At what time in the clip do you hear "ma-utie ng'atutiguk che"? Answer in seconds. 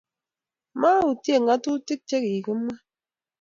0.79-2.17